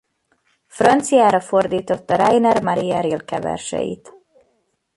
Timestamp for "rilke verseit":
2.99-4.13